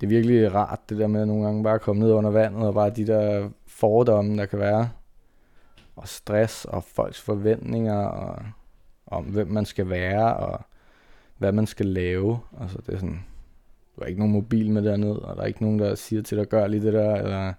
[0.00, 2.66] det er virkelig rart, det der med at nogle gange bare komme ned under vandet,
[2.66, 4.90] og bare de der fordomme, der kan være,
[5.96, 8.42] og stress, og folks forventninger, og
[9.06, 10.60] om hvem man skal være, og
[11.38, 12.38] hvad man skal lave.
[12.60, 13.24] Altså det er sådan,
[13.96, 16.38] du har ikke nogen mobil med derned, og der er ikke nogen, der siger til
[16.38, 17.52] dig, gør lige det der, eller,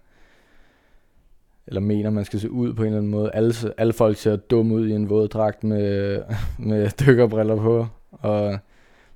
[1.68, 3.32] eller mener, man skal se ud på en eller anden måde.
[3.34, 6.22] Alle, alle folk ser dumme ud i en våddragt med,
[6.60, 8.58] med dykkerbriller på, og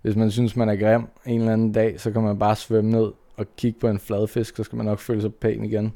[0.04, 2.92] hvis man synes, man er grim en eller anden dag, så kan man bare svømme
[2.92, 5.96] ned og kigge på en fladfisk, så skal man nok føle sig pæn igen.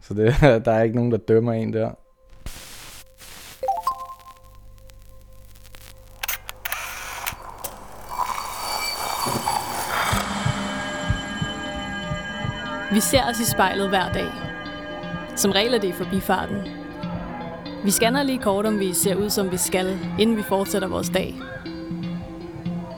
[0.00, 1.90] Så det, der er ikke nogen, der dømmer en der.
[12.92, 14.30] Vi ser os i spejlet hver dag.
[15.36, 16.56] Som regel er det i forbifarten.
[17.84, 21.08] Vi scanner lige kort, om vi ser ud, som vi skal, inden vi fortsætter vores
[21.08, 21.34] dag.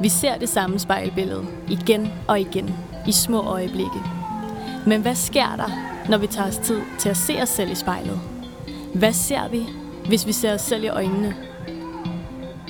[0.00, 2.74] Vi ser det samme spejlbillede igen og igen
[3.06, 4.02] i små øjeblikke.
[4.86, 5.70] Men hvad sker der,
[6.08, 8.20] når vi tager os tid til at se os selv i spejlet?
[8.94, 9.66] Hvad ser vi,
[10.06, 11.36] hvis vi ser os selv i øjnene?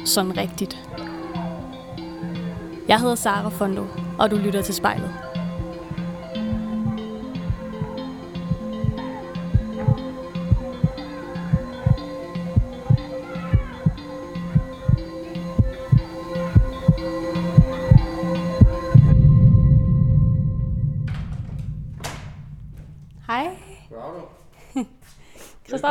[0.04, 0.78] Sådan rigtigt.
[2.88, 3.86] Jeg hedder Sara Fondo,
[4.18, 5.10] og du lytter til spejlet.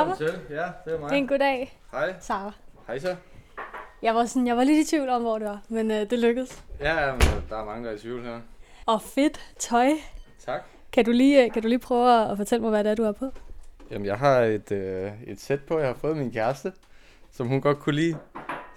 [0.05, 0.55] Christoffer.
[0.55, 1.09] Ja, det er mig.
[1.09, 2.15] Det er en god dag, Hej.
[2.19, 2.51] Sara.
[2.87, 3.15] Hej så.
[4.01, 6.19] Jeg var, sådan, jeg var lidt i tvivl om, hvor det var, men øh, det
[6.19, 6.63] lykkedes.
[6.79, 8.39] Ja, men der er mange, der er i tvivl her.
[8.85, 9.89] Og fedt tøj.
[10.45, 10.61] Tak.
[10.91, 13.03] Kan du lige, øh, kan du lige prøve at fortælle mig, hvad det er, du
[13.03, 13.31] har på?
[13.91, 16.71] Jamen, jeg har et, øh, et sæt på, jeg har fået min kæreste,
[17.31, 18.17] som hun godt kunne lide,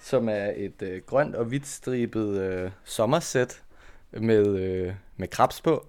[0.01, 3.61] som er et øh, grønt og hvidt stribet øh, sommersæt
[4.11, 5.85] med, øh, med krabs på.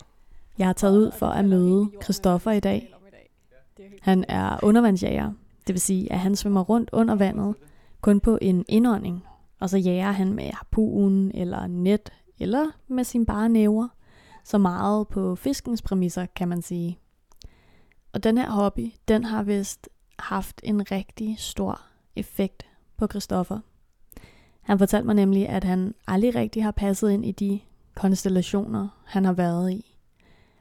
[0.59, 2.94] Jeg har taget ud for at møde Christoffer i dag.
[4.03, 5.33] Han er undervandsjæger.
[5.67, 7.55] Det vil sige, at han svømmer rundt under vandet,
[8.01, 9.25] kun på en indånding.
[9.61, 13.89] Og så jager han med harpunen eller net, eller med sine bare næver.
[14.45, 16.99] Så meget på fiskens præmisser, kan man sige.
[18.13, 19.89] Og den her hobby, den har vist
[20.19, 21.81] haft en rigtig stor
[22.17, 22.67] effekt
[22.97, 23.59] på Christoffer.
[24.63, 27.61] Han fortalte mig nemlig, at han aldrig rigtig har passet ind i de
[27.95, 29.99] konstellationer, han har været i.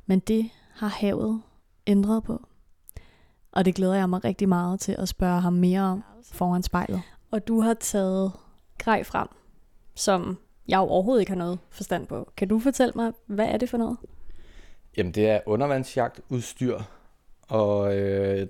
[0.06, 1.42] Men det har havet
[1.88, 2.46] ændret på.
[3.54, 7.02] Og det glæder jeg mig rigtig meget til at spørge ham mere om foran spejlet.
[7.32, 8.32] Og du har taget
[8.78, 9.28] grej frem,
[9.96, 10.38] som
[10.68, 12.32] jeg jo overhovedet ikke har noget forstand på.
[12.38, 13.98] Kan du fortælle mig, hvad er det for noget?
[14.98, 16.80] Jamen, det er undervandsjagtudstyr,
[17.48, 18.48] og øh,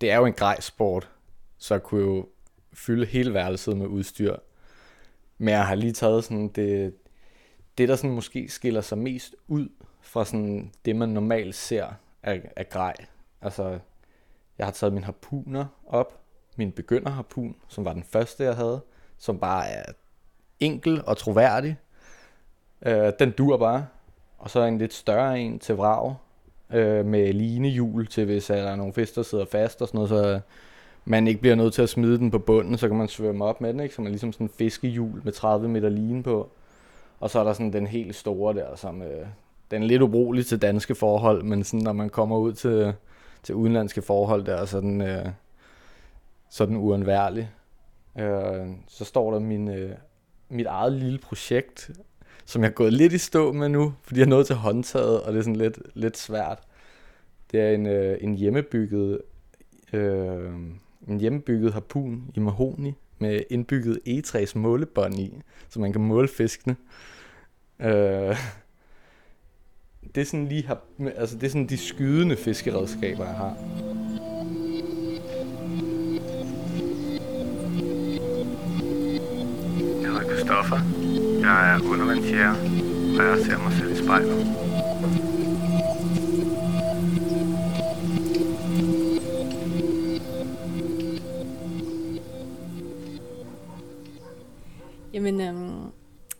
[0.00, 1.10] det er jo en grej sport,
[1.58, 2.28] så jeg kunne jo
[2.72, 4.36] fylde hele værelset med udstyr.
[5.38, 6.94] Men jeg har lige taget sådan det,
[7.78, 9.68] det der sådan måske skiller sig mest ud
[10.00, 11.86] fra sådan det, man normalt ser
[12.22, 12.94] af, af grej.
[13.42, 13.78] Altså,
[14.60, 16.20] jeg har taget min harpuner op,
[16.56, 18.80] min begynderharpun, som var den første, jeg havde,
[19.18, 19.84] som bare er
[20.60, 21.76] enkel og troværdig.
[22.86, 23.86] Øh, den dur bare.
[24.38, 26.14] Og så en lidt større en til vrag,
[26.72, 29.98] øh, med linehjul til, hvis øh, der er nogle fisk, der sidder fast og sådan
[29.98, 30.40] noget, så
[31.04, 33.60] man ikke bliver nødt til at smide den på bunden, så kan man svømme op
[33.60, 33.94] med den, ikke?
[33.94, 36.50] Så man er ligesom sådan en fiskehjul med 30 meter line på.
[37.20, 39.26] Og så er der sådan den helt store der, som øh,
[39.70, 42.94] den er lidt ubrugelig til danske forhold, men sådan, når man kommer ud til,
[43.42, 45.26] til udenlandske forhold der, så er den, øh,
[46.50, 47.50] så den uundværlig.
[48.18, 49.96] Øh, så står der min, øh,
[50.48, 51.90] mit eget lille projekt,
[52.44, 55.22] som jeg er gået lidt i stå med nu, fordi jeg er nået til håndtaget,
[55.22, 56.58] og det er sådan lidt, lidt svært.
[57.52, 59.20] Det er en, øh, en hjemmebygget
[59.92, 60.52] øh,
[61.08, 66.76] en hjemmebygget harpun i mahoni med indbygget E3's målebånd i, så man kan måle fiskene.
[67.80, 68.36] Øh,
[70.14, 70.80] det er sådan lige har,
[71.16, 73.56] altså det er sådan de skydende fiskeredskaber, jeg har.
[80.00, 80.78] Jeg hedder Christoffer.
[81.40, 82.50] Jeg er undervandsjæger,
[83.18, 84.46] og jeg ser mig selv i spejlet.
[95.12, 95.92] Jamen, øhm,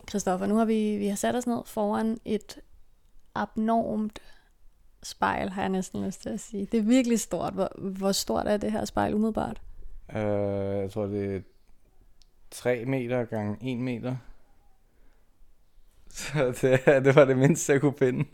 [0.09, 2.59] Christoffer, nu har vi, vi har sat os ned foran et
[3.35, 4.19] abnormt
[5.03, 6.65] spejl, har jeg næsten lyst til at sige.
[6.65, 7.53] Det er virkelig stort.
[7.53, 9.61] Hvor, hvor stort er det her spejl umiddelbart?
[10.15, 10.21] Øh,
[10.81, 11.41] jeg tror, det er
[12.51, 14.15] 3 meter gange 1 meter.
[16.11, 18.25] Så det, det var det mindste, jeg kunne finde.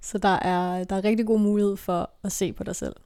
[0.00, 2.96] Så der er, der er rigtig god mulighed for at se på dig selv.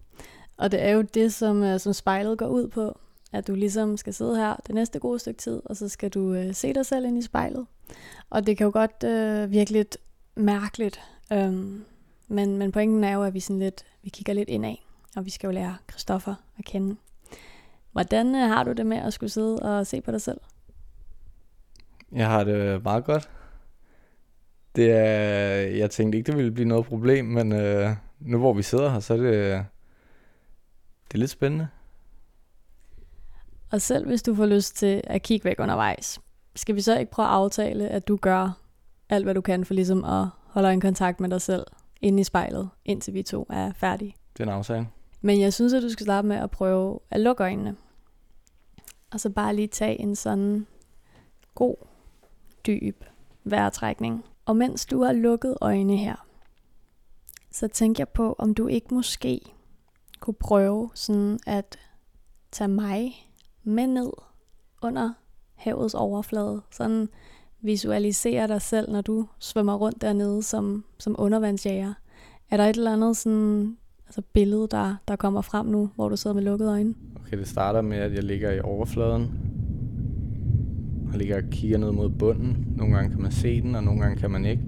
[0.57, 2.99] Og det er jo det, som, øh, som spejlet går ud på.
[3.33, 6.35] At du ligesom skal sidde her det næste gode stykke tid, og så skal du
[6.35, 7.67] øh, se dig selv ind i spejlet.
[8.31, 9.97] Og det kan jo godt øh, virke lidt
[10.41, 11.01] mærkeligt.
[11.33, 11.85] Øhm,
[12.29, 14.77] men, men pointen er jo, at vi, sådan lidt, vi kigger lidt indad,
[15.17, 16.97] og vi skal jo lære Christoffer at kende.
[17.93, 20.41] Hvordan øh, har du det med at skulle sidde og se på dig selv?
[22.13, 23.31] Jeg har det meget godt.
[24.77, 25.07] Det er,
[25.77, 27.91] jeg tænkte ikke, det ville blive noget problem, men øh,
[28.21, 29.65] nu hvor vi sidder her, så er det,
[31.09, 31.69] det er lidt spændende.
[33.71, 36.21] Og selv hvis du får lyst til at kigge væk undervejs,
[36.57, 38.61] skal vi så ikke prøve at aftale, at du gør
[39.11, 41.67] alt, hvad du kan for ligesom at holde en kontakt med dig selv
[42.01, 44.17] inde i spejlet, indtil vi to er færdige?
[44.33, 44.89] Det er en aftale.
[45.21, 47.77] Men jeg synes, at du skal starte med at prøve at lukke øjnene.
[49.13, 50.67] Og så bare lige tage en sådan
[51.55, 51.77] god,
[52.67, 53.05] dyb
[53.45, 54.25] vejrtrækning.
[54.45, 56.27] Og mens du har lukket øjnene her,
[57.51, 59.41] så tænker jeg på, om du ikke måske
[60.21, 61.79] kunne prøve sådan at
[62.53, 63.31] tage mig
[63.63, 64.13] med ned
[64.83, 65.13] under
[65.55, 66.63] havets overflade.
[66.71, 67.09] Sådan
[67.63, 71.95] visualisere dig selv, når du svømmer rundt dernede som, som undervandsjæger.
[72.51, 73.77] Er der et eller andet sådan,
[74.07, 76.95] altså billede, der, der kommer frem nu, hvor du sidder med lukkede øjne?
[77.17, 79.31] Okay, det starter med, at jeg ligger i overfladen.
[81.13, 82.75] Og ligger og kigger ned mod bunden.
[82.77, 84.63] Nogle gange kan man se den, og nogle gange kan man ikke.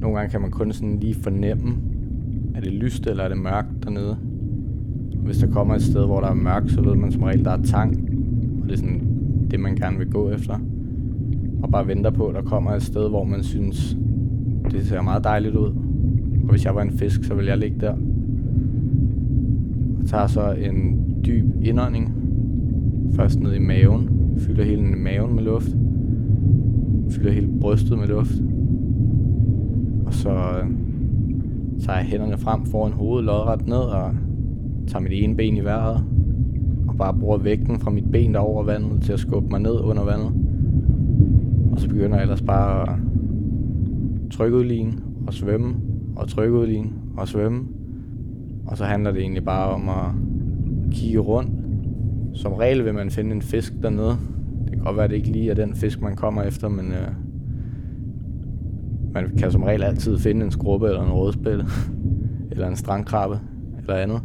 [0.00, 1.76] Nogle gange kan man kun sådan lige fornemme,
[2.54, 4.18] er det lyst eller er det mørkt dernede.
[5.16, 7.50] Hvis der kommer et sted, hvor der er mørkt, så ved man som regel, der
[7.50, 8.08] er tang.
[8.62, 10.58] Og det er sådan det, man gerne vil gå efter.
[11.66, 13.96] Og bare venter på, at der kommer et sted, hvor man synes,
[14.70, 15.74] det ser meget dejligt ud.
[16.42, 17.92] Og hvis jeg var en fisk, så ville jeg ligge der.
[20.00, 22.14] Og tager så en dyb indånding.
[23.16, 24.10] Først ned i maven.
[24.38, 25.68] Fylder hele maven med luft.
[27.10, 28.34] Fylder hele brystet med luft.
[30.06, 30.70] Og så øh,
[31.80, 34.14] tager jeg hænderne frem foran hovedet lodret ned og
[34.86, 36.04] tager mit ene ben i vejret
[36.88, 39.80] og bare bruger vægten fra mit ben der over vandet til at skubbe mig ned
[39.80, 40.45] under vandet.
[41.86, 42.98] Så begynder jeg ellers bare at
[44.30, 44.92] trykke
[45.26, 45.76] og svømme
[46.16, 46.84] og trykke
[47.16, 47.64] og svømme.
[48.66, 50.12] Og så handler det egentlig bare om at
[50.90, 51.50] kigge rundt.
[52.34, 54.16] Som regel vil man finde en fisk dernede.
[54.64, 56.92] Det kan godt være, at det ikke lige er den fisk, man kommer efter, men
[56.92, 57.08] øh,
[59.12, 61.64] man kan som regel altid finde en skrubbe eller en rådspil,
[62.50, 63.40] eller en strandkrabbe,
[63.78, 64.20] eller andet.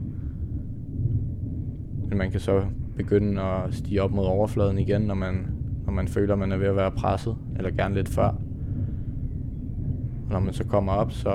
[2.09, 2.61] Men man kan så
[2.95, 5.50] begynde at stige op mod overfladen igen, når man,
[5.85, 8.27] når man føler, man er ved at være presset, eller gerne lidt før.
[10.25, 11.29] Og når man så kommer op, så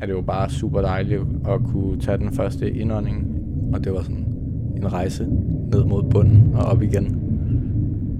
[0.00, 3.34] er det jo bare super dejligt at kunne tage den første indånding.
[3.72, 4.34] Og det var sådan
[4.76, 5.26] en rejse
[5.72, 7.24] ned mod bunden og op igen.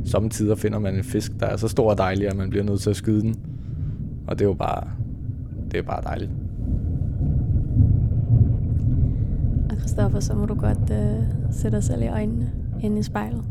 [0.04, 2.80] Samtidig finder man en fisk, der er så stor og dejlig, at man bliver nødt
[2.80, 3.36] til at skyde den.
[4.26, 4.88] Og det er jo bare,
[5.70, 6.30] det er bare dejligt.
[9.70, 13.44] Og Christoffer, så må du godt øh, sætte dig selv i øjnene inde i spejlet.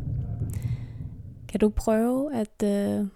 [1.49, 3.07] Kan du prøve at øh,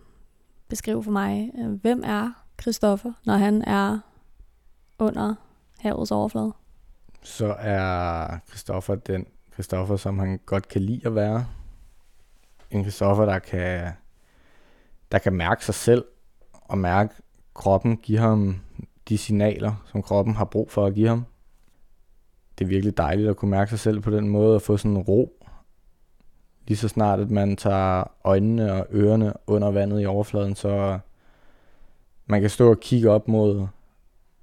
[0.67, 2.31] beskrive for mig, øh, hvem er
[2.61, 3.99] Christoffer, når han er
[4.99, 5.35] under
[5.79, 6.53] havets overflade?
[7.23, 11.45] Så er Christoffer den Christoffer, som han godt kan lide at være.
[12.71, 13.91] En Christoffer, der kan,
[15.11, 16.05] der kan mærke sig selv
[16.51, 17.13] og mærke
[17.53, 18.59] kroppen, give ham
[19.09, 21.25] de signaler, som kroppen har brug for at give ham.
[22.59, 24.91] Det er virkelig dejligt at kunne mærke sig selv på den måde og få sådan
[24.91, 25.40] en ro.
[26.71, 30.99] Lige så snart, at man tager øjnene og ørerne under vandet i overfladen, så
[32.25, 33.67] man kan stå og kigge op mod,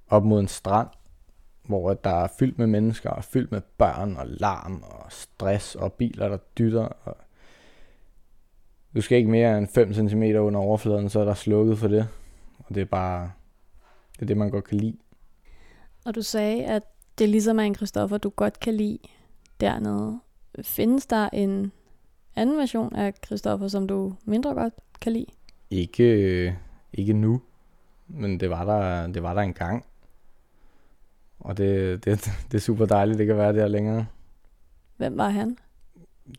[0.09, 0.87] op mod en strand,
[1.63, 5.93] hvor der er fyldt med mennesker og fyldt med børn og larm og stress og
[5.93, 6.87] biler, der dytter.
[7.03, 7.17] Og
[8.95, 12.07] du skal ikke mere end 5 cm under overfladen, så er der slukket for det.
[12.57, 13.31] Og det er bare,
[14.13, 14.97] det er det, man godt kan lide.
[16.05, 16.83] Og du sagde, at
[17.17, 18.99] det ligesom en Christoffer, du godt kan lide
[19.59, 20.19] dernede.
[20.61, 21.71] Findes der en
[22.35, 25.25] anden version af Christoffer, som du mindre godt kan lide?
[25.69, 26.57] Ikke,
[26.93, 27.41] ikke nu,
[28.07, 29.85] men det var der, det var der en gang.
[31.39, 34.05] Og det, det, det er super dejligt, det kan være der længere.
[34.97, 35.57] Hvem var han?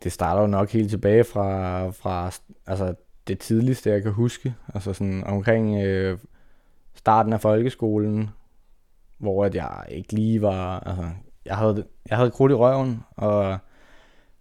[0.02, 2.30] Det starter jo nok helt tilbage fra, fra
[2.66, 2.94] altså
[3.26, 4.54] det tidligste, jeg kan huske.
[4.74, 6.18] Altså sådan omkring øh,
[6.94, 8.30] starten af folkeskolen,
[9.18, 10.80] hvor at jeg ikke lige var...
[10.80, 11.10] Altså,
[11.44, 13.58] jeg havde, jeg havde krudt i røven, og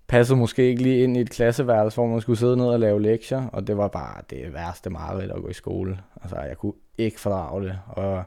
[0.09, 3.01] passede måske ikke lige ind i et klasseværelse, hvor man skulle sidde ned og lave
[3.01, 5.99] lektier, og det var bare det værste mareridt at gå i skole.
[6.21, 8.23] Altså, jeg kunne ikke fordrage det, og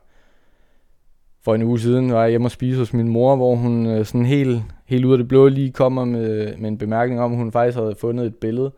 [1.44, 4.04] for en uge siden var jeg hjemme og spise hos min mor, hvor hun øh,
[4.04, 7.38] sådan helt, helt ud af det blå lige kommer med, med en bemærkning om, at
[7.38, 8.72] hun faktisk havde fundet et billede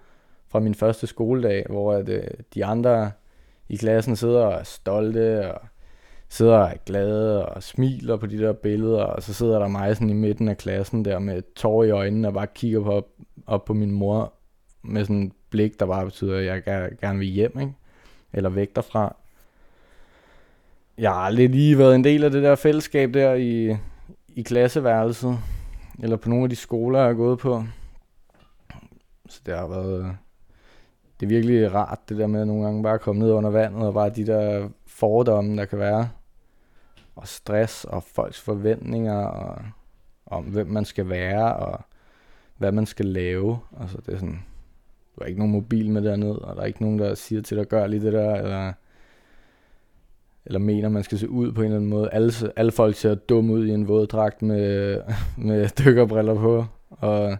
[0.49, 2.23] fra min første skoledag, hvor at, øh,
[2.55, 3.11] de andre
[3.69, 5.61] i klassen sidder og er stolte og
[6.29, 9.97] sidder og er glade og smiler på de der billeder, og så sidder der mig
[9.97, 13.09] sådan i midten af klassen der med tår i øjnene og bare kigger på, op,
[13.47, 14.33] op på min mor
[14.83, 16.63] med sådan et blik, der bare betyder, at jeg
[17.01, 17.75] gerne vil hjem, ikke?
[18.33, 19.17] eller væk derfra.
[20.99, 23.77] jeg har aldrig lige været en del af det der fællesskab der i,
[24.29, 25.39] i klasseværelset,
[26.03, 27.65] eller på nogle af de skoler, jeg har gået på.
[29.29, 30.17] Så det har været,
[31.21, 33.83] det er virkelig rart, det der med at nogle gange bare komme ned under vandet,
[33.83, 34.69] og bare de der
[35.05, 36.09] fordomme, der kan være,
[37.17, 39.59] og stress, og folks forventninger, og
[40.27, 41.81] om hvem man skal være, og
[42.59, 43.59] hvad man skal lave.
[43.81, 44.43] Altså det er sådan,
[45.15, 47.57] du har ikke nogen mobil med derned, og der er ikke nogen, der siger til
[47.57, 48.73] dig, gør lige det der, eller,
[50.47, 52.11] eller mener, man skal se ud på en eller anden måde.
[52.13, 55.01] Alle, alle folk ser dumme ud i en våddragt med,
[55.39, 57.37] med dykkerbriller på, og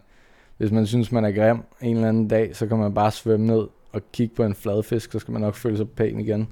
[0.57, 3.47] hvis man synes, man er grim en eller anden dag, så kan man bare svømme
[3.47, 6.47] ned og kigge på en fladfisk, så skal man nok føle sig pæn igen.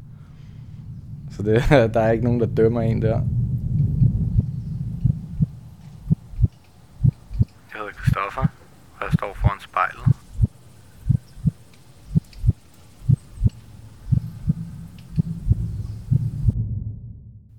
[1.36, 1.63] Så det,
[1.94, 3.08] der er ikke nogen, der dømmer en der.
[3.08, 3.22] Jeg
[7.74, 8.42] hedder Christoffer,
[9.00, 10.04] og jeg står foran spejlet.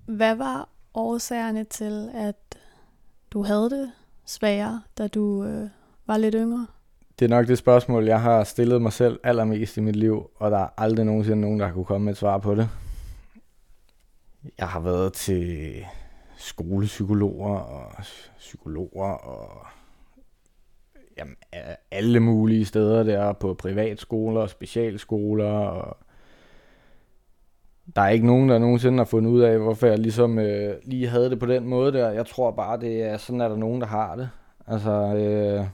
[0.06, 2.36] Hvad var årsagerne til, at
[3.30, 3.90] du havde det
[4.26, 5.68] sværere, da du øh,
[6.06, 6.66] var lidt yngre?
[7.18, 10.50] Det er nok det spørgsmål, jeg har stillet mig selv allermest i mit liv, og
[10.50, 12.68] der er aldrig nogensinde nogen, der har kunne komme med et svar på det.
[14.58, 15.84] Jeg har været til
[16.36, 17.92] skolepsykologer og
[18.38, 19.66] psykologer og
[21.18, 21.36] jamen,
[21.90, 25.96] alle mulige steder der på privatskoler og specialskoler og
[27.96, 31.08] der er ikke nogen, der nogensinde har fundet ud af, hvorfor jeg ligesom øh, lige
[31.08, 32.10] havde det på den måde der.
[32.10, 34.30] Jeg tror bare, det er sådan, at der er nogen, der har det.
[34.66, 35.66] Altså, øh,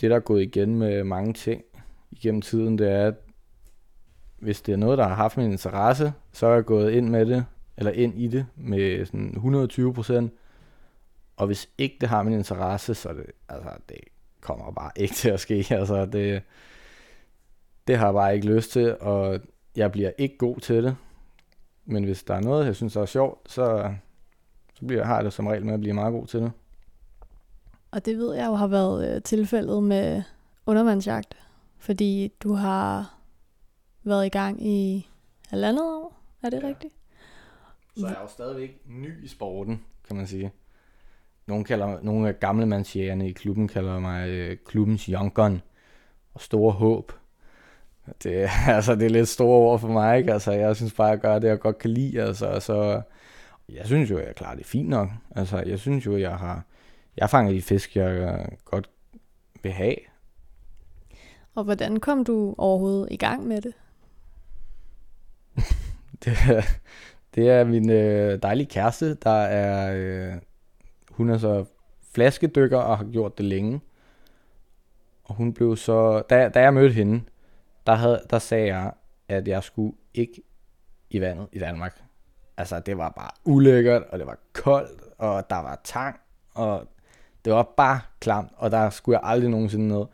[0.00, 1.62] det der er gået igen med mange ting
[2.10, 3.14] igennem tiden, det er, at
[4.38, 7.26] hvis det er noget, der har haft min interesse, så er jeg gået ind med
[7.26, 7.44] det,
[7.76, 10.32] eller ind i det med sådan 120 procent.
[11.36, 13.96] Og hvis ikke det har min interesse, så det, altså, det
[14.40, 15.66] kommer bare ikke til at ske.
[15.70, 16.42] Altså, det,
[17.86, 19.40] det har jeg bare ikke lyst til, og
[19.76, 20.96] jeg bliver ikke god til det.
[21.84, 23.94] Men hvis der er noget, jeg synes er sjovt, så,
[24.74, 26.52] så bliver, har jeg det som regel med at blive meget god til det.
[27.90, 30.22] Og det ved jeg jo har været øh, tilfældet med
[30.66, 31.36] undervandsjagt,
[31.78, 33.15] fordi du har
[34.06, 35.08] været i gang i
[35.48, 36.68] halvandet år, er det ja.
[36.68, 36.94] rigtigt?
[37.96, 40.52] Så jeg er jo stadigvæk ny i sporten, kan man sige.
[41.46, 45.62] Nogle, kalder, nogle af gamle mandsjægerne i klubben kalder mig øh, klubbens young gun
[46.34, 47.12] og store håb.
[48.22, 50.32] Det, altså, det er lidt store ord for mig, ikke?
[50.32, 52.22] Altså, jeg synes bare, at jeg gør det, jeg godt kan lide.
[52.22, 53.02] Altså, så
[53.68, 55.08] jeg synes jo, at jeg klarer det fint nok.
[55.36, 56.64] Altså, jeg synes jo, at jeg har
[57.16, 58.90] jeg fanger de fisk, jeg godt
[59.62, 59.96] vil have.
[61.54, 63.74] Og hvordan kom du overhovedet i gang med det?
[66.24, 66.62] Det, er,
[67.34, 70.34] det er min øh, dejlige kæreste, der er, øh,
[71.10, 71.64] hun er så
[72.14, 73.80] flaskedykker og har gjort det længe.
[75.24, 77.22] Og hun blev så, da, da jeg mødte hende,
[77.86, 78.92] der, havde, der sagde jeg,
[79.28, 80.42] at jeg skulle ikke
[81.10, 82.02] i vandet i Danmark.
[82.56, 86.20] Altså, det var bare ulækkert, og det var koldt, og der var tang,
[86.54, 86.88] og
[87.44, 90.04] det var bare klamt, og der skulle jeg aldrig nogensinde ned.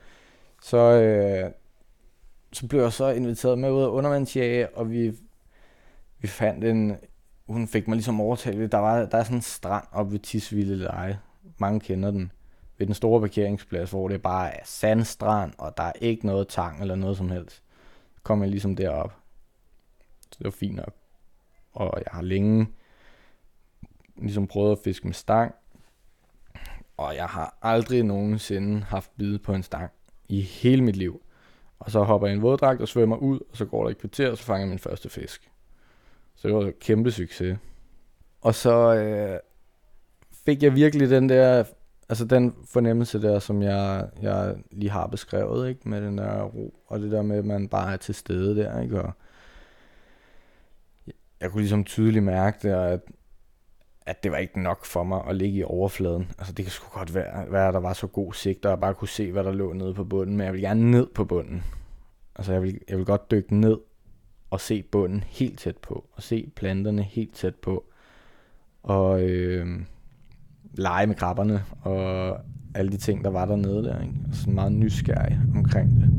[0.62, 1.50] Så, øh,
[2.52, 5.12] så blev jeg så inviteret med ud af undervandsjage, og vi,
[6.22, 6.96] vi fandt en,
[7.48, 10.76] hun fik mig ligesom overtalt, der, var, der er sådan en strand op ved Tisvilde
[10.76, 11.20] Leje.
[11.58, 12.32] Mange kender den.
[12.78, 16.80] Ved den store parkeringsplads, hvor det bare er sandstrand, og der er ikke noget tang
[16.80, 17.62] eller noget som helst.
[18.14, 19.16] Så kom jeg ligesom derop.
[20.20, 20.94] Så det var fint nok.
[21.72, 22.66] Og jeg har længe
[24.16, 25.54] ligesom prøvet at fiske med stang,
[26.96, 29.90] og jeg har aldrig nogensinde haft bid på en stang
[30.28, 31.22] i hele mit liv.
[31.78, 33.98] Og så hopper jeg i en våddragt og svømmer ud, og så går der et
[33.98, 35.51] kvarter, og så fanger jeg min første fisk.
[36.42, 37.58] Så det var en kæmpe succes.
[38.40, 39.38] Og så øh,
[40.44, 41.64] fik jeg virkelig den der,
[42.08, 45.88] altså den fornemmelse der, som jeg, jeg lige har beskrevet, ikke?
[45.88, 48.80] med den der ro, og det der med, at man bare er til stede der,
[48.80, 49.02] ikke?
[49.02, 49.12] Og
[51.40, 53.00] jeg kunne ligesom tydeligt mærke det, at
[54.06, 56.32] at det var ikke nok for mig at ligge i overfladen.
[56.38, 58.80] Altså det kan sgu godt være, være at der var så god sigt, og jeg
[58.80, 61.24] bare kunne se, hvad der lå nede på bunden, men jeg vil gerne ned på
[61.24, 61.64] bunden.
[62.36, 63.78] Altså jeg vil, jeg vil godt dykke ned
[64.52, 67.84] og se bunden helt tæt på, og se planterne helt tæt på,
[68.82, 69.66] og øh,
[70.74, 72.38] lege med krabberne, og
[72.74, 74.00] alle de ting, der var dernede der.
[74.00, 74.14] Ikke?
[74.28, 76.10] Og sådan meget nysgerrig omkring det.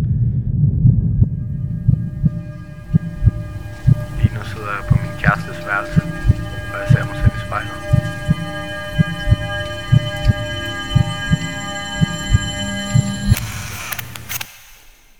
[4.19, 6.01] Lige nu sidder jeg på min kærestes værelse,
[6.73, 7.77] og jeg ser mig selv spejlet.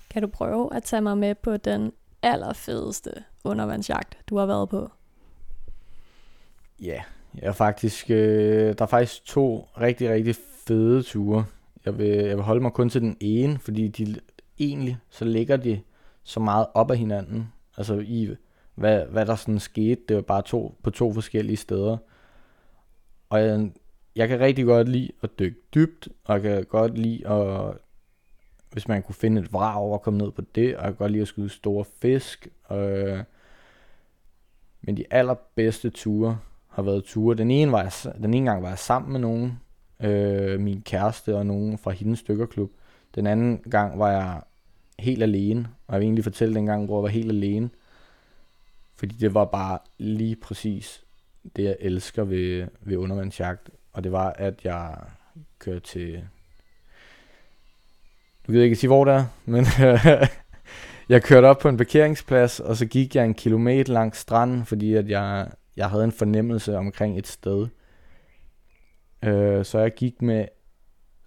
[0.10, 1.92] Kan du prøve at tage mig med på den
[2.24, 3.12] allerfedeste
[3.44, 4.92] undervandsjagt, du har været på?
[6.82, 7.02] Ja,
[7.36, 10.36] jeg er faktisk, øh, der er faktisk to rigtig, rigtig
[10.68, 11.46] fede ture.
[11.86, 14.16] Jeg vil, jeg vil holde mig kun til den ene, fordi de
[14.60, 15.82] egentlig, så ligger de
[16.24, 17.54] så meget op ad hinanden.
[17.78, 18.36] Altså i
[18.76, 20.02] hvad, hvad der sådan skete.
[20.08, 21.98] Det var bare to, på to forskellige steder.
[23.30, 23.72] Og jeg,
[24.16, 27.74] jeg kan rigtig godt lide at dykke dybt, og jeg kan godt lide at,
[28.74, 31.12] hvis man kunne finde et vrag og komme ned på det, og jeg kan godt
[31.12, 32.48] lide at skyde store fisk.
[32.72, 33.24] Øh,
[34.82, 36.38] men de allerbedste ture
[36.68, 37.36] har været ture.
[37.36, 39.60] Den ene, var jeg, den ene gang var jeg sammen med nogen,
[40.00, 42.72] øh, min kæreste og nogen fra hendes stykkerklub.
[43.16, 44.42] Den anden gang var jeg
[45.00, 47.70] helt alene, og jeg vil egentlig fortælle den gang, hvor jeg var helt alene.
[48.96, 51.04] Fordi det var bare lige præcis
[51.56, 53.70] det, jeg elsker ved, ved undervandsjagt.
[53.94, 54.98] Og det var, at jeg
[55.60, 56.24] kørte til
[58.48, 59.66] nu ved ikke sige, hvor det er, men
[61.10, 64.94] jeg kørte op på en parkeringsplads, og så gik jeg en kilometer langs stranden, fordi
[64.94, 65.48] at jeg,
[65.78, 67.68] jeg havde en fornemmelse omkring et sted.
[69.24, 70.46] Øh, så jeg gik med,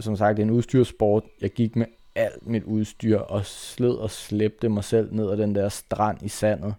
[0.01, 1.25] som sagt, en udstyrsport.
[1.41, 5.55] Jeg gik med alt mit udstyr og sled og slæbte mig selv ned ad den
[5.55, 6.75] der strand i sandet.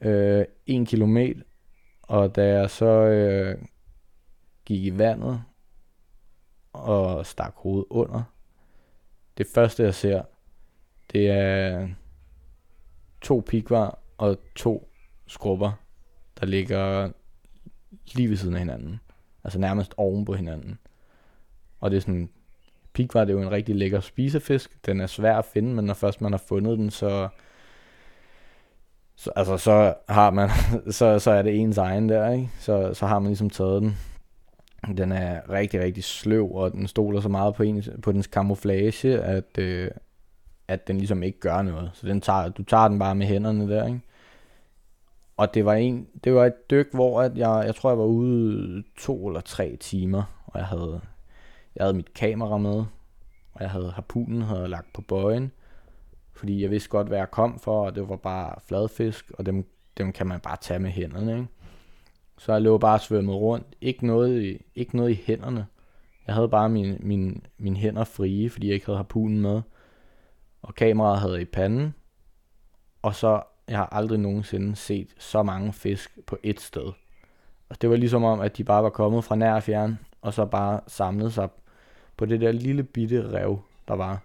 [0.00, 1.40] Øh, en kilometer.
[2.02, 3.58] Og da jeg så øh,
[4.64, 5.42] gik i vandet
[6.72, 8.22] og stak hovedet under,
[9.38, 10.22] det første jeg ser,
[11.12, 11.88] det er
[13.20, 14.88] to pikvar og to
[15.26, 15.72] skrubber,
[16.40, 17.10] der ligger
[18.14, 19.00] lige ved siden af hinanden.
[19.44, 20.78] Altså nærmest oven på hinanden.
[21.80, 22.30] Og det er sådan,
[22.92, 24.86] pikvar det er jo en rigtig lækker spisefisk.
[24.86, 27.28] Den er svær at finde, men når først man har fundet den, så,
[29.16, 30.48] så altså så har man,
[30.90, 32.50] så, så er det ens egen der, ikke?
[32.58, 33.96] Så, så har man ligesom taget den.
[34.86, 39.20] Den er rigtig, rigtig sløv, og den stoler så meget på, ens, på dens kamuflage,
[39.20, 39.90] at, øh,
[40.68, 41.90] at den ligesom ikke gør noget.
[41.94, 44.00] Så den tager, du tager den bare med hænderne der, ikke?
[45.36, 48.04] Og det var en, det var et dyk, hvor at jeg, jeg tror, jeg var
[48.04, 51.00] ude to eller tre timer, og jeg havde,
[51.76, 52.84] jeg havde mit kamera med,
[53.52, 55.52] og jeg havde harpunen havde lagt på bøjen,
[56.32, 59.64] fordi jeg vidste godt, hvad jeg kom for, og det var bare fladfisk, og dem,
[59.98, 61.48] dem kan man bare tage med hænderne, ikke?
[62.42, 65.66] Så jeg lå bare svømmet rundt, ikke noget i, ikke noget i hænderne.
[66.26, 69.62] Jeg havde bare mine, mine, mine hænder frie, fordi jeg ikke havde harpunen med
[70.62, 71.94] og kameraet havde i panden,
[73.02, 76.92] og så, jeg har aldrig nogensinde set så mange fisk på ét sted.
[77.68, 80.34] Og det var ligesom om, at de bare var kommet fra nær og fjern, og
[80.34, 81.48] så bare samlet sig
[82.16, 84.22] på det der lille bitte rev, der var.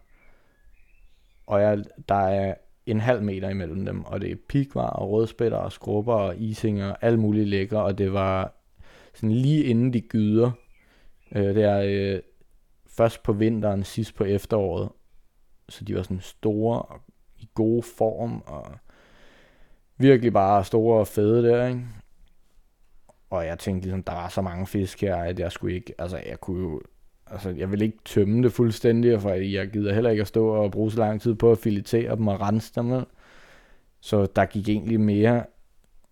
[1.47, 2.55] Og jeg, der er
[2.87, 6.89] en halv meter imellem dem, og det er pikvar og rødspætter og skrubber og isinger
[6.89, 8.53] og alt muligt lækker, og det var
[9.13, 10.51] sådan lige inden de gyder.
[11.35, 12.21] Øh, det er øh,
[12.97, 14.89] først på vinteren, sidst på efteråret,
[15.69, 17.01] så de var sådan store og
[17.37, 18.65] i gode form, og
[19.97, 21.85] virkelig bare store og fede der, ikke?
[23.29, 26.21] Og jeg tænkte ligesom, der var så mange fisk her, at jeg skulle ikke, altså
[26.25, 26.81] jeg kunne jo,
[27.31, 30.71] altså jeg vil ikke tømme det fuldstændig, for jeg gider heller ikke at stå og
[30.71, 33.05] bruge så lang tid på at filetere dem og rense dem.
[33.99, 35.45] Så der gik egentlig mere,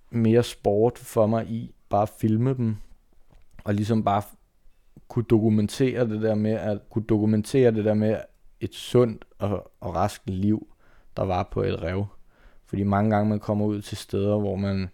[0.10, 2.76] mere sport for mig i bare at filme dem,
[3.64, 4.22] og ligesom bare
[5.08, 8.18] kunne dokumentere det der med, at kunne dokumentere det der med,
[8.60, 10.68] et sundt og, og rask liv,
[11.18, 12.06] der var på et rev.
[12.66, 14.90] Fordi mange gange man kommer ud til steder, hvor man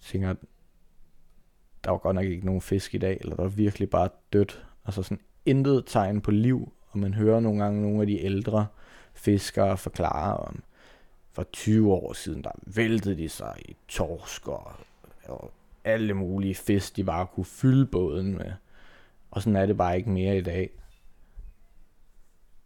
[0.00, 0.34] tænker,
[1.84, 4.66] der var godt nok ikke nogen fisk i dag, eller der var virkelig bare dødt.
[4.84, 8.66] Altså sådan intet tegn på liv, og man hører nogle gange nogle af de ældre
[9.14, 10.62] fiskere forklare om,
[11.32, 14.72] for 20 år siden, der væltede de sig i torsk og,
[15.24, 15.52] og
[15.84, 18.52] alle mulige fisk, de bare kunne fylde båden med.
[19.30, 20.70] Og sådan er det bare ikke mere i dag.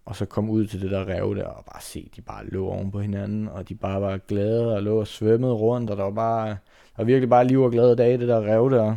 [0.04, 2.66] Og så kom ud til det der rev der, og bare se, de bare lå
[2.66, 6.02] oven på hinanden, og de bare var glade og lå og svømmede rundt, og der
[6.02, 6.56] var bare, der
[6.96, 8.96] var virkelig bare liv og glade dage, det der rev der.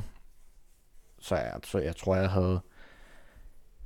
[1.20, 2.60] Så jeg, så jeg tror, jeg havde,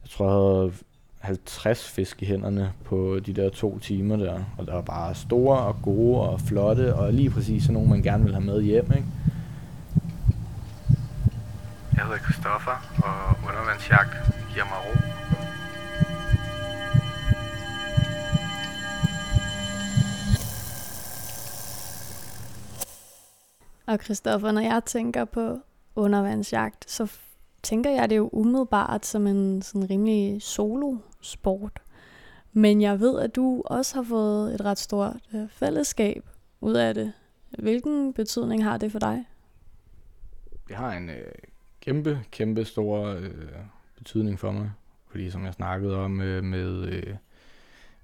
[0.04, 0.72] jeg tror, jeg
[1.20, 5.16] havde 50 fisk i hænderne på de der to timer der, og der var bare
[5.16, 8.62] store og gode og flotte, og lige præcis sådan nogle, man gerne vil have med
[8.62, 9.08] hjem, ikke?
[11.96, 14.16] Jeg hedder Christoffer, og undervandsjagt
[14.54, 15.14] giver mig ro
[23.86, 25.60] Og Christoffer, når jeg tænker på
[25.96, 27.12] undervandsjagt, så
[27.64, 31.82] tænker jeg det jo umiddelbart som en sådan rimelig solo-sport.
[32.54, 36.24] Men jeg ved, at du også har fået et ret stort øh, fællesskab
[36.62, 37.14] ud af det.
[37.60, 39.26] Hvilken betydning har det for dig?
[40.68, 41.32] Det har en øh,
[41.82, 43.32] kæmpe, kæmpe stor øh,
[43.98, 44.72] betydning for mig.
[45.08, 47.16] Fordi som jeg snakkede om øh, med, øh,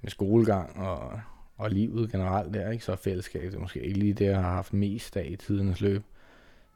[0.01, 1.19] med skolegang og
[1.59, 2.85] og livet generelt der, ikke?
[2.85, 6.03] så er fællesskabet måske ikke lige det, jeg har haft mest af i tidens løb.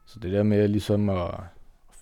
[0.05, 1.31] Så det der med ligesom at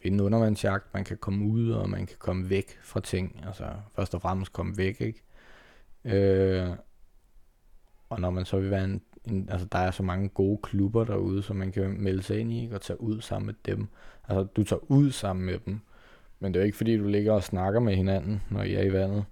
[0.03, 4.15] finde undervandsjagt, man kan komme ud, og man kan komme væk fra ting, altså først
[4.15, 5.23] og fremmest komme væk, ikke?
[6.05, 6.69] Øh,
[8.09, 11.03] og når man så vil være en, en, altså der er så mange gode klubber
[11.03, 12.75] derude, som man kan melde sig ind i ikke?
[12.75, 13.87] og tage ud sammen med dem.
[14.27, 15.79] Altså du tager ud sammen med dem,
[16.39, 18.83] men det er jo ikke fordi, du ligger og snakker med hinanden, når I er
[18.83, 19.25] i vandet.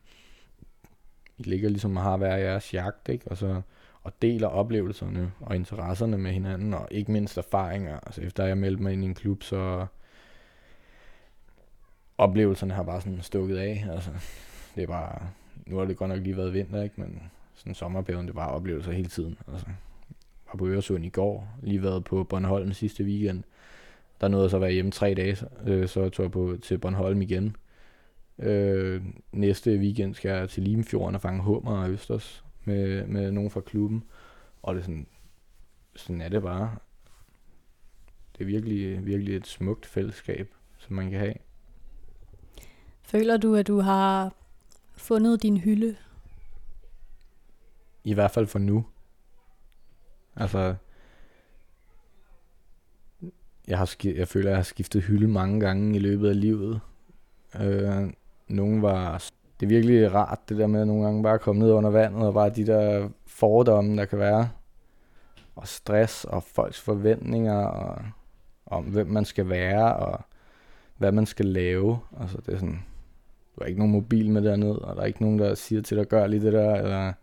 [1.38, 3.32] I ligger ligesom og har hver jeres jagt, ikke?
[3.32, 3.62] Og så
[4.03, 7.99] og deler oplevelserne og interesserne med hinanden, og ikke mindst erfaringer.
[7.99, 9.86] Altså efter jeg meldte mig ind i en klub, så
[12.19, 13.86] oplevelserne har bare sådan stukket af.
[13.91, 14.10] Altså,
[14.75, 15.21] det er bare,
[15.65, 17.01] nu har det godt nok lige været vinter, ikke?
[17.01, 17.21] men
[17.55, 19.38] sådan sommerperioden, det var oplevelser hele tiden.
[19.51, 19.65] Altså,
[20.47, 23.43] var på Øresund i går, lige været på Bornholm sidste weekend.
[24.21, 26.58] Der nåede jeg så at være hjemme tre dage, så, øh, så tog jeg på,
[26.62, 27.55] til Bornholm igen.
[28.39, 29.01] Øh,
[29.32, 33.62] næste weekend skal jeg til Limfjorden og fange hummer og østers med, med nogen fra
[33.62, 34.03] klubben.
[34.62, 35.08] Og det er sådan,
[35.95, 36.75] sådan er det bare.
[38.38, 41.34] Det er virkelig, virkelig et smukt fællesskab, som man kan have.
[43.10, 44.34] Føler du, at du har
[44.98, 45.95] fundet din hylde?
[48.04, 48.86] I hvert fald for nu.
[50.36, 50.76] Altså,
[53.67, 56.80] jeg, har jeg føler, at jeg har skiftet hylde mange gange i løbet af livet.
[57.62, 58.13] Øh,
[58.48, 59.30] nogle var...
[59.60, 62.28] Det er virkelig rart, det der med at nogle gange bare komme ned under vandet,
[62.28, 64.50] og bare de der fordomme, der kan være.
[65.56, 68.02] Og stress, og folks forventninger, og
[68.65, 70.22] om hvem man skal være, og
[70.98, 72.00] hvad man skal lave.
[72.19, 72.86] Altså, det er sådan
[73.60, 75.98] du har ikke nogen mobil med derned, og der er ikke nogen, der siger til
[75.98, 77.13] dig, gør lige det der, eller...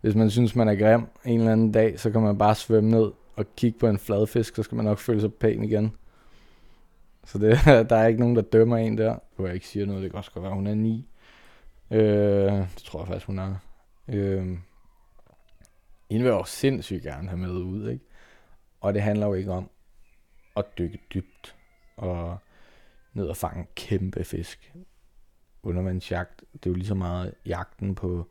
[0.00, 2.90] Hvis man synes, man er grim en eller anden dag, så kan man bare svømme
[2.90, 5.96] ned og kigge på en fladfisk, så skal man nok føle sig pæn igen.
[7.24, 7.58] Så det,
[7.90, 9.16] der er ikke nogen, der dømmer en der.
[9.36, 11.08] Hvor jeg ikke siger noget, det kan også godt være, hun er 9.
[11.90, 13.54] Øh, det tror jeg faktisk, hun er.
[14.08, 14.46] Øh,
[16.10, 18.04] hende vil jeg også sindssygt gerne have med ud, ikke?
[18.80, 19.70] Og det handler jo ikke om
[20.56, 21.56] at dykke dybt
[21.96, 22.38] og
[23.12, 24.74] ned og fange kæmpe fisk.
[25.62, 28.28] Undervandsjagt, det er jo lige så meget jagten på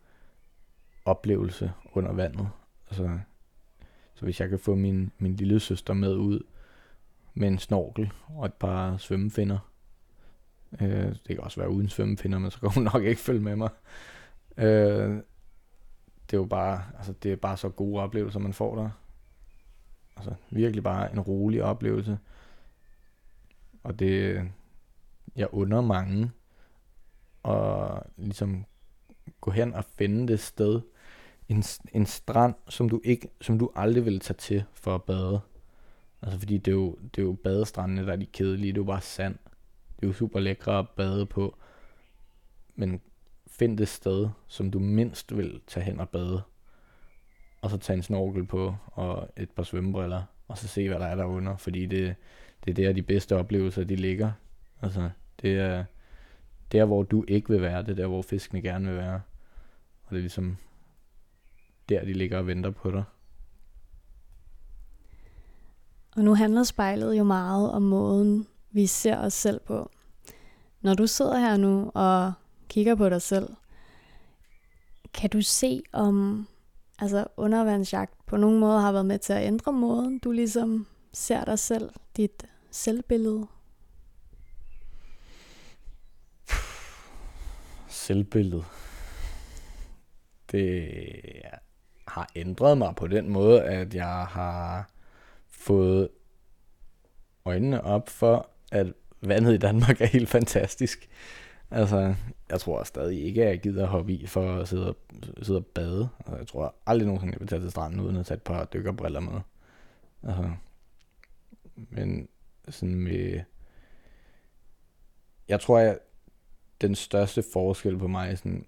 [1.05, 2.49] oplevelse under vandet.
[2.87, 3.19] Altså,
[4.13, 6.39] så hvis jeg kan få min, min lille søster med ud
[7.33, 9.59] med en snorkel og et par svømmefinder,
[10.81, 13.55] øh, det kan også være uden svømmefinder, men så kan hun nok ikke følge med
[13.55, 13.69] mig.
[14.57, 15.21] Øh,
[16.31, 18.89] det er jo bare, altså det er bare så gode oplevelser, man får der.
[20.17, 22.19] Altså virkelig bare en rolig oplevelse.
[23.83, 24.41] Og det,
[25.35, 26.31] jeg under mange
[27.43, 28.65] og ligesom
[29.41, 30.81] gå hen og finde det sted,
[31.49, 31.63] en,
[31.93, 35.41] en strand, som du ikke, som du aldrig ville tage til for at bade.
[36.21, 38.81] Altså fordi det er jo, det er jo badestrandene, der er de kedelige, det er
[38.81, 39.37] jo bare sand.
[39.95, 41.57] Det er jo super lækre at bade på.
[42.75, 43.01] Men
[43.47, 46.41] find det sted, som du mindst vil tage hen og bade.
[47.61, 51.05] Og så tage en snorkel på og et par svømmebriller, og så se, hvad der
[51.05, 51.57] er derunder.
[51.57, 52.15] Fordi det,
[52.65, 54.31] det er der, de bedste oplevelser, de ligger.
[54.81, 55.09] Altså,
[55.41, 55.85] det er
[56.71, 59.21] der, hvor du ikke vil være, det er der, hvor fiskene gerne vil være.
[60.03, 60.57] Og det er ligesom
[61.89, 63.03] der, de ligger og venter på dig.
[66.15, 69.91] Og nu handler spejlet jo meget om måden, vi ser os selv på.
[70.81, 72.33] Når du sidder her nu og
[72.69, 73.49] kigger på dig selv,
[75.13, 76.47] kan du se om
[76.99, 81.45] altså undervandsjagt på nogen måde har været med til at ændre måden, du ligesom ser
[81.45, 83.47] dig selv, dit selvbillede?
[88.01, 88.63] Selvbillede.
[90.51, 90.91] Det
[92.07, 94.91] har ændret mig på den måde, at jeg har
[95.49, 96.09] fået
[97.45, 101.09] øjnene op for, at vandet i Danmark er helt fantastisk.
[101.71, 102.15] Altså,
[102.49, 104.97] jeg tror stadig ikke, at jeg gider hoppe i for at sidde og,
[105.41, 106.09] sidde og bade.
[106.19, 108.65] Altså, jeg tror aldrig nogensinde, jeg vil tage til stranden uden at tage et par
[108.65, 109.41] dykkerbriller med.
[110.23, 110.51] Altså,
[111.75, 112.27] men
[112.69, 113.41] sådan med...
[115.47, 115.99] Jeg tror, jeg,
[116.81, 118.65] den største forskel på mig sådan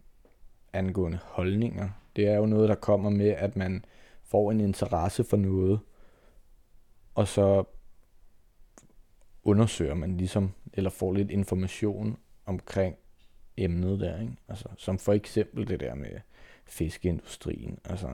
[0.73, 3.85] angående holdninger, det er jo noget, der kommer med, at man
[4.23, 5.79] får en interesse for noget,
[7.15, 7.63] og så
[9.43, 12.95] undersøger man ligesom, eller får lidt information omkring
[13.57, 14.35] emnet der, ikke?
[14.47, 16.19] Altså, som for eksempel det der med
[16.65, 17.79] fiskeindustrien.
[17.85, 18.07] Altså,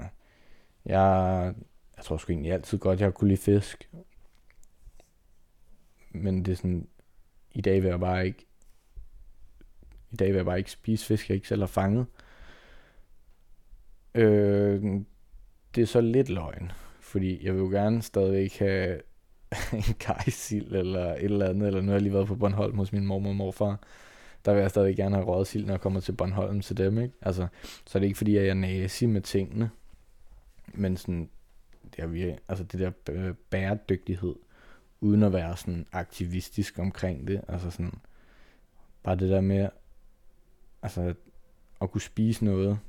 [0.85, 1.53] jeg,
[1.97, 3.89] jeg tror sgu egentlig altid godt, jeg kunne lide fisk.
[6.11, 6.87] Men det er sådan,
[7.51, 8.45] i dag vil jeg bare ikke,
[10.11, 12.05] i dag vil jeg bare ikke spise fisk, jeg ikke selv har fanget.
[14.15, 14.83] Øh,
[15.75, 19.01] det er så lidt løgn, fordi jeg vil jo gerne stadigvæk have
[19.73, 22.91] en kajsild eller et eller andet, eller nu har jeg lige været på Bornholm hos
[22.91, 23.79] min mormor og morfar.
[24.45, 26.97] Der vil jeg stadig gerne have røget sild, når jeg kommer til Bornholm til dem,
[26.97, 27.13] ikke?
[27.21, 27.47] Altså,
[27.85, 29.69] så er det ikke fordi, at jeg er nazi med tingene,
[30.73, 31.29] men sådan,
[31.95, 34.35] det er virkelig, altså det der øh, bæredygtighed,
[35.01, 37.93] uden at være sådan aktivistisk omkring det, altså sådan,
[39.03, 39.69] bare det der med,
[40.81, 41.13] altså,
[41.81, 42.79] at kunne spise noget,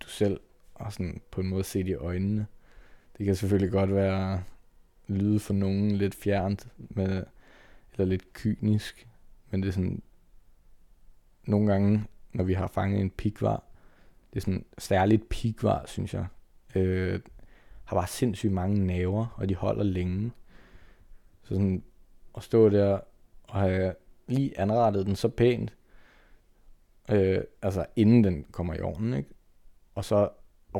[0.00, 0.40] du selv
[0.74, 2.46] og sådan på en måde se i øjnene.
[3.18, 4.42] Det kan selvfølgelig godt være
[5.06, 7.24] lyde for nogen lidt fjernt, med,
[7.92, 9.08] eller lidt kynisk,
[9.50, 10.02] men det er sådan,
[11.44, 13.64] nogle gange, når vi har fanget en pikvar,
[14.32, 16.26] det er sådan særligt pikvar, synes jeg,
[16.74, 17.20] øh,
[17.84, 20.32] har bare sindssygt mange naver, og de holder længe.
[21.42, 21.82] Så sådan
[22.36, 23.00] at stå der
[23.42, 23.94] og have
[24.26, 25.74] lige anrettet den så pænt,
[27.10, 29.30] øh, altså inden den kommer i ovnen, ikke?
[29.94, 30.28] Og så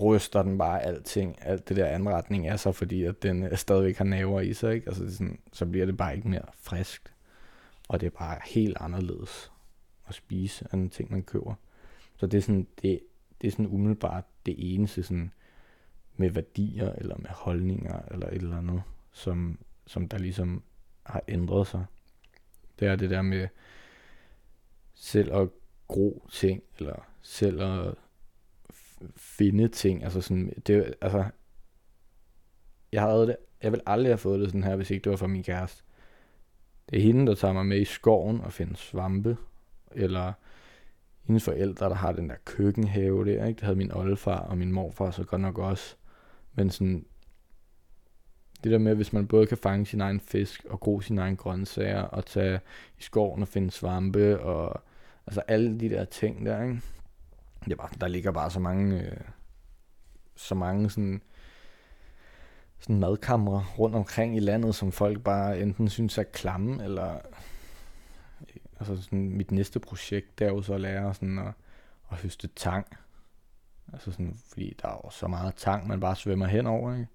[0.02, 3.96] ryster den bare alting, alt det der anretning er så, fordi at den øh, stadigvæk
[3.96, 4.86] har naver i sig, ikke?
[4.86, 7.12] Altså det sådan, så bliver det bare ikke mere friskt.
[7.88, 9.52] Og det er bare helt anderledes
[10.08, 11.54] at spise end ting, man køber.
[12.16, 13.00] Så det er sådan, det,
[13.40, 15.32] det er sådan umiddelbart det eneste sådan
[16.16, 18.82] med værdier eller med holdninger eller et eller andet,
[19.12, 20.62] som, som der ligesom
[21.02, 21.84] har ændret sig.
[22.80, 23.48] Det er det der med
[24.94, 25.48] selv at
[25.88, 27.94] gro ting, eller selv at
[29.16, 30.04] finde ting.
[30.04, 31.24] Altså sådan, det, altså,
[32.92, 35.16] jeg havde det, jeg ville aldrig have fået det sådan her, hvis ikke det var
[35.16, 35.82] for min kæreste.
[36.90, 39.36] Det er hende, der tager mig med i skoven og finder svampe,
[39.92, 40.32] eller
[41.22, 43.58] hendes forældre, der har den der køkkenhave der, ikke?
[43.58, 45.96] Det havde min oldefar og min morfar så godt nok også.
[46.54, 47.06] Men sådan,
[48.64, 51.36] det der med, hvis man både kan fange sin egen fisk og gro sine egne
[51.36, 52.60] grøntsager og tage
[52.98, 54.82] i skoven og finde svampe og
[55.26, 56.80] altså alle de der ting der, ikke?
[57.64, 59.16] Det er bare, der ligger bare så mange, øh,
[60.36, 61.22] så mange sådan,
[62.80, 67.18] sådan madkamre rundt omkring i landet, som folk bare enten synes er klamme, eller
[68.80, 71.52] altså sådan, mit næste projekt, det er jo så at lære sådan at,
[72.10, 72.86] at høste tang.
[73.92, 77.06] Altså sådan, fordi der er jo så meget tang, man bare svømmer henover, ikke?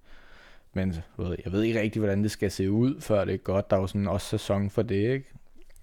[0.72, 3.70] Men jeg ved ikke rigtig, hvordan det skal se ud, før det er godt.
[3.70, 5.32] Der er jo sådan også sæson for det, ikke?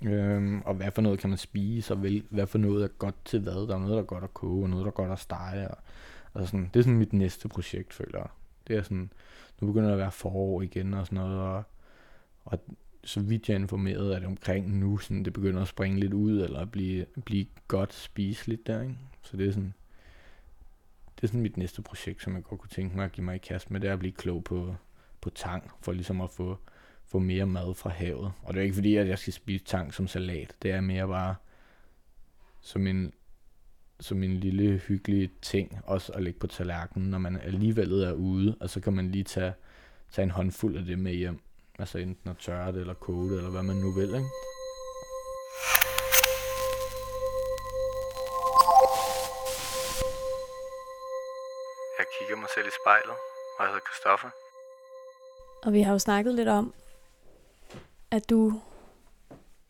[0.01, 3.25] Øhm, og hvad for noget kan man spise, og vel, hvad for noget er godt
[3.25, 3.67] til hvad.
[3.67, 5.67] Der er noget, der er godt at koge, og noget, der er godt at stege.
[5.67, 5.77] Og,
[6.33, 8.27] og sådan, det er sådan mit næste projekt, føler jeg.
[8.67, 9.11] Det er sådan,
[9.61, 11.63] nu begynder det at være forår igen og sådan noget, og,
[12.45, 12.59] og
[13.03, 16.13] så vidt jeg er informeret, er det omkring nu, sådan, det begynder at springe lidt
[16.13, 18.97] ud, eller at blive, blive godt spiseligt der, ikke?
[19.21, 19.73] Så det er sådan,
[21.15, 23.35] det er sådan mit næste projekt, som jeg godt kunne tænke mig at give mig
[23.35, 24.75] i kast med, det er at blive klog på,
[25.21, 26.57] på tang, for ligesom at få,
[27.11, 28.31] få mere mad fra havet.
[28.43, 31.07] Og det er ikke fordi, at jeg skal spise tang som salat, det er mere
[31.07, 31.35] bare
[32.61, 33.13] som en,
[33.99, 38.57] som en lille hyggelig ting, også at lægge på tallerkenen, når man alligevel er ude,
[38.59, 39.53] og så kan man lige tage,
[40.11, 41.39] tage en håndfuld af det med hjem.
[41.79, 44.29] Altså enten at tørre det, eller koge det, eller hvad man nu vil, ikke?
[51.99, 53.17] Jeg kigger mig selv i spejlet,
[53.57, 54.29] og jeg hedder Christoffer.
[55.63, 56.73] Og vi har jo snakket lidt om,
[58.11, 58.61] at du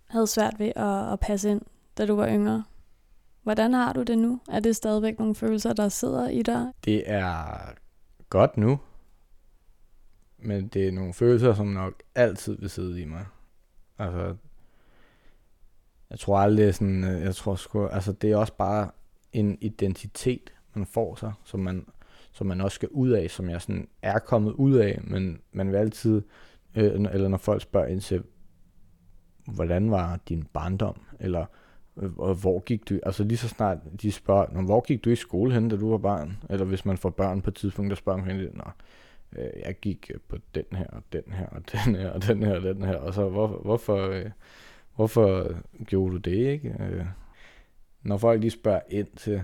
[0.07, 1.61] havde svært ved at, at passe ind,
[1.97, 2.63] da du var yngre.
[3.43, 4.39] Hvordan har du det nu?
[4.49, 6.71] Er det stadigvæk nogle følelser, der sidder i dig?
[6.85, 7.45] Det er
[8.29, 8.79] godt nu,
[10.37, 13.25] men det er nogle følelser, som nok altid vil sidde i mig.
[13.99, 14.35] Altså,
[16.09, 18.89] jeg tror aldrig sådan, øh, jeg tror sgu, altså det er også bare
[19.33, 21.85] en identitet, man får sig, som man,
[22.31, 25.71] som man også skal ud af, som jeg sådan er kommet ud af, men man
[25.71, 26.21] vil altid,
[26.75, 28.23] øh, eller når folk spørger ind til,
[29.47, 31.45] hvordan var din barndom, eller
[31.97, 35.53] øh, hvor gik du, altså lige så snart de spørger, hvor gik du i skole
[35.53, 38.19] hen, da du var barn, eller hvis man får børn på et tidspunkt, der spørger
[38.19, 38.51] man hende,
[39.31, 42.43] øh, jeg gik øh, på den her, og den her, og den her, og den
[42.43, 44.29] her, og den her, og så hvor, hvorfor, øh,
[44.95, 45.53] hvorfor
[45.85, 46.75] gjorde du det, ikke?
[46.79, 47.05] Øh,
[48.01, 49.43] når folk lige spørger ind til,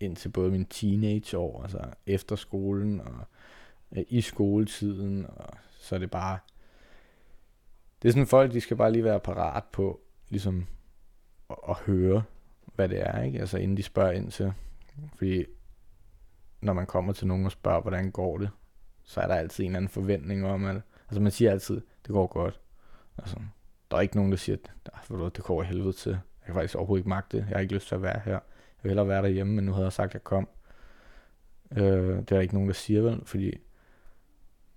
[0.00, 3.14] ind til både min teenageår, altså efter skolen, og
[3.96, 5.48] øh, i skoletiden, og
[5.86, 6.38] så er det bare,
[8.02, 10.66] det er sådan folk, de skal bare lige være parat på, ligesom
[11.50, 12.22] at, at høre,
[12.74, 13.40] hvad det er, ikke?
[13.40, 14.52] Altså inden de spørger ind til,
[15.16, 15.44] fordi
[16.60, 18.50] når man kommer til nogen og spørger, hvordan går det,
[19.04, 20.76] så er der altid en eller anden forventning om, at
[21.08, 22.60] altså man siger altid, det går godt.
[23.18, 23.36] Altså,
[23.90, 26.10] der er ikke nogen, der siger, at det går i helvede til.
[26.10, 27.46] Jeg kan faktisk overhovedet ikke magte det.
[27.48, 28.32] Jeg har ikke lyst til at være her.
[28.32, 28.40] Jeg
[28.82, 30.48] vil hellere være derhjemme, men nu havde jeg sagt, at jeg kom.
[31.72, 33.58] Øh, det er der ikke nogen, der siger vel, fordi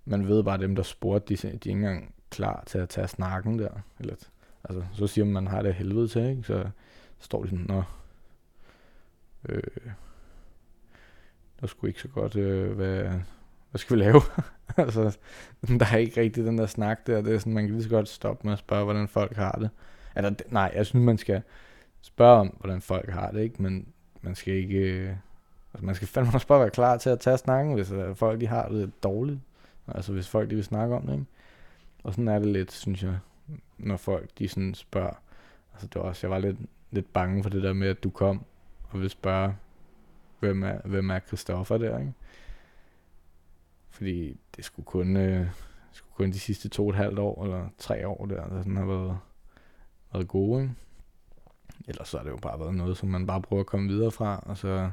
[0.04, 2.88] man ved bare, at dem, der spurgte, de, de er ikke engang klar til at
[2.88, 3.70] tage snakken der.
[4.00, 4.14] Eller,
[4.64, 6.42] altså, så siger man, at man har det helvede til, ikke?
[6.42, 6.70] Så
[7.18, 7.82] står de sådan, nå,
[9.48, 9.62] øh,
[11.56, 13.02] det var sgu ikke så godt, øh, hvad,
[13.70, 14.20] hvad skal vi lave?
[14.76, 15.18] altså,
[15.78, 17.22] der er ikke rigtig den der snak der.
[17.22, 19.52] Det er sådan, man kan lige så godt stoppe med at spørge, hvordan folk har
[19.52, 19.70] det.
[20.16, 21.42] Eller, nej, jeg synes, man skal
[22.00, 23.62] spørge om, hvordan folk har det, ikke?
[23.62, 23.86] Men
[24.22, 24.78] man skal ikke...
[24.78, 25.14] Øh,
[25.74, 28.40] altså, man skal fandme også bare være klar til at tage snakken, hvis øh, folk
[28.40, 29.40] de har det dårligt.
[29.94, 31.26] Altså, hvis folk de vil snakke om det, ikke?
[32.02, 33.18] Og sådan er det lidt, synes jeg,
[33.78, 35.22] når folk de sådan spørger.
[35.72, 36.56] Altså, det var også, jeg var lidt,
[36.90, 38.44] lidt bange for det der med, at du kom
[38.90, 39.56] og vil spørge,
[40.40, 42.12] hvem er, hvem er Christoffer der, ikke?
[43.90, 45.46] Fordi det skulle kun, øh,
[45.92, 48.76] skulle kun de sidste to og et halvt år, eller tre år der, der sådan
[48.76, 49.18] har været,
[50.12, 50.74] været gode, ikke?
[51.88, 54.10] Ellers så har det jo bare været noget, som man bare prøver at komme videre
[54.10, 54.90] fra, og så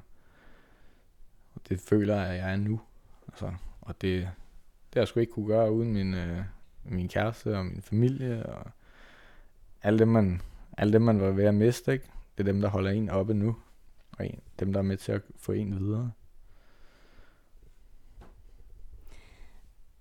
[1.57, 2.81] og det føler jeg, at jeg er nu.
[3.27, 4.29] Altså, og det,
[4.89, 6.43] det har jeg sgu ikke kunne gøre uden min, øh,
[6.83, 8.71] min kæreste og min familie, og
[9.83, 10.41] alle dem, man,
[10.77, 12.09] alle dem, man var ved at miste, ikke?
[12.37, 13.55] det er dem, der holder en oppe nu,
[14.11, 16.11] og en, dem, der er med til at få en videre.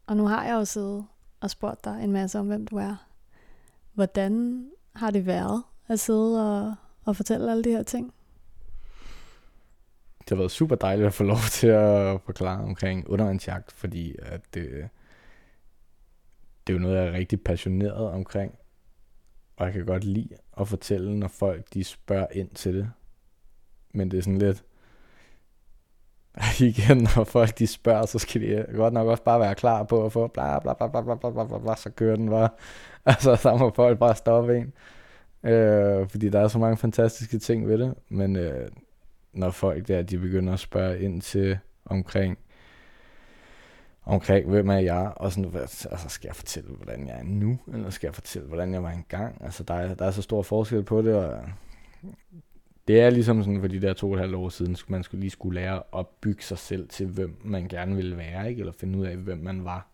[0.06, 1.06] Og nu har jeg jo siddet
[1.40, 3.06] og spurgt dig en masse om, hvem du er.
[3.94, 8.14] Hvordan har det været at sidde og, og fortælle alle de her ting?
[10.28, 14.40] Det har været super dejligt at få lov til at forklare omkring undervandsjagt, fordi at
[14.54, 14.88] det,
[16.66, 18.54] det er jo noget, jeg er rigtig passioneret omkring.
[19.56, 22.90] Og jeg kan godt lide at fortælle, når folk de spørger ind til det.
[23.94, 24.64] Men det er sådan lidt...
[26.60, 30.06] Igen, når folk de spørger, så skal de godt nok også bare være klar på
[30.06, 32.48] at få bla bla bla bla bla bla bla, bla, bla så kører den bare.
[33.06, 34.72] Altså, så må folk bare stoppe en.
[35.50, 37.94] Øh, fordi der er så mange fantastiske ting ved det.
[38.08, 38.68] Men øh,
[39.36, 42.38] når folk der, de begynder at spørge ind til omkring
[44.06, 47.90] omkring, hvem er jeg, og sådan, altså, skal jeg fortælle, hvordan jeg er nu, eller
[47.90, 49.44] skal jeg fortælle, hvordan jeg var engang?
[49.44, 51.40] Altså, der er, der er så stor forskel på det, og
[52.88, 55.20] det er ligesom sådan for de der to og et halvt år siden, man skulle
[55.20, 58.60] lige skulle lære at opbygge sig selv til, hvem man gerne ville være, ikke?
[58.60, 59.88] eller finde ud af, hvem man var.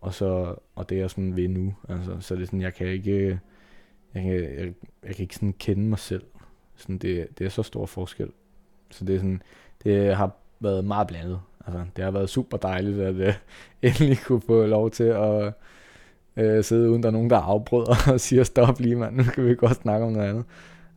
[0.00, 1.74] Og, så, og det er jeg sådan ved nu.
[1.88, 3.40] Altså, så det er sådan, jeg kan ikke,
[4.14, 4.74] jeg kan, jeg,
[5.04, 6.24] jeg kan ikke sådan kende mig selv.
[6.76, 8.30] Sådan, det, det er så stor forskel.
[8.96, 9.42] Så det er sådan,
[9.84, 10.30] det har
[10.60, 11.40] været meget blandet.
[11.66, 13.34] Altså, det har været super dejligt, at øh,
[13.82, 15.52] endelig kunne få lov til at
[16.36, 19.46] øh, sidde uden der er nogen, der afbryder og siger, stop lige mand, nu kan
[19.46, 20.44] vi godt snakke om noget andet.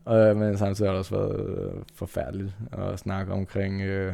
[0.05, 4.13] Og, øh, men samtidig har det også været øh, forfærdeligt at snakke omkring øh,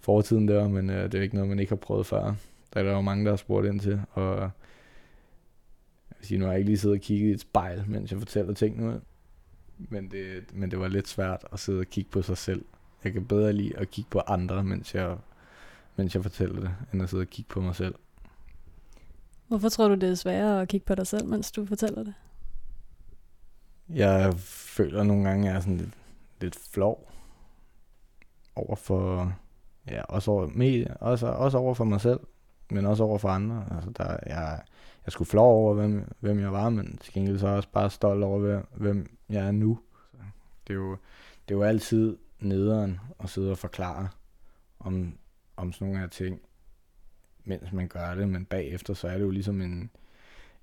[0.00, 2.34] fortiden der, men øh, det er ikke noget, man ikke har prøvet før.
[2.74, 4.50] Der er der jo mange, der har spurgt ind til, og jeg
[6.18, 8.18] vil sige, nu har jeg ikke lige siddet og kigget i et spejl, mens jeg
[8.18, 9.00] fortæller tingene ud.
[9.78, 12.64] Men det, men det var lidt svært at sidde og kigge på sig selv.
[13.06, 15.16] Jeg kan bedre lide at kigge på andre, mens jeg
[15.96, 17.94] mens jeg fortæller det, end at sidde og kigge på mig selv.
[19.48, 22.14] Hvorfor tror du, det er sværere at kigge på dig selv, mens du fortæller det?
[23.88, 25.94] Jeg føler nogle gange, at jeg er sådan lidt,
[26.40, 27.12] lidt flov
[28.54, 29.32] over for,
[29.90, 32.20] ja, også over, med, også, også over for mig selv,
[32.70, 33.66] men også over for andre.
[33.74, 34.60] Altså, der, jeg,
[35.06, 37.68] jeg skulle flov over, hvem, hvem jeg var, men til gengæld så er jeg også
[37.72, 39.78] bare stolt over, hvem jeg er nu.
[40.12, 40.18] Så
[40.66, 40.90] det, er jo,
[41.48, 44.08] det er jo altid nederen at sidde og forklare
[44.78, 45.18] om
[45.56, 46.40] om sådan nogle her ting,
[47.44, 49.90] mens man gør det, men bagefter, så er det jo ligesom en,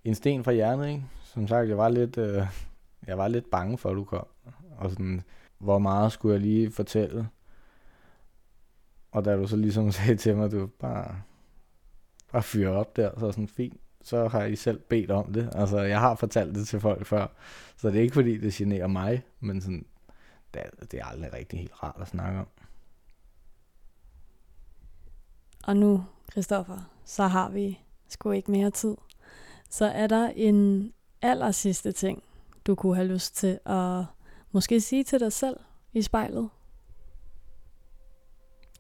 [0.04, 1.04] en sten fra hjernet, ikke?
[1.24, 2.48] Som sagt, jeg var lidt, øh,
[3.08, 4.28] jeg var lidt bange for, at du kom.
[4.78, 5.24] Og sådan,
[5.58, 7.28] hvor meget skulle jeg lige fortælle?
[9.12, 11.22] Og da du så ligesom sagde til mig, du bare,
[12.32, 15.50] bare fyre op der, så sådan fint, så har I selv bedt om det.
[15.56, 17.28] Altså, jeg har fortalt det til folk før,
[17.78, 19.86] så det er ikke fordi, det generer mig, men sådan,
[20.54, 22.48] det, er, det er aldrig rigtig helt rart at snakke om.
[25.64, 28.98] Og nu, Christoffer, så har vi sgu ikke mere tid.
[29.70, 32.24] Så er der en aller sidste ting,
[32.68, 34.04] du kunne have lyst til at
[34.52, 35.60] måske sige til dig selv
[35.94, 36.50] i spejlet?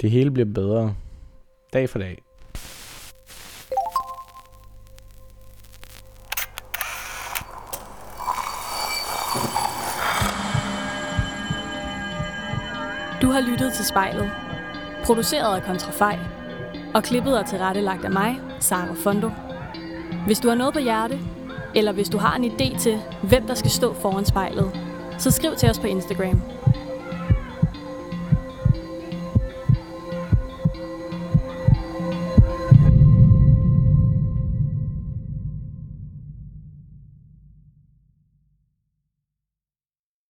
[0.02, 0.96] Det hele bliver bedre
[1.74, 2.22] dag for dag.
[13.24, 14.32] Du har lyttet til spejlet.
[15.04, 16.20] Produceret af Kontrafej
[16.94, 19.30] og klippet og tilrettelagt af mig, Sara Fondo.
[20.26, 21.20] Hvis du har noget på hjerte,
[21.76, 24.72] eller hvis du har en idé til, hvem der skal stå foran spejlet,
[25.18, 26.42] så skriv til os på Instagram.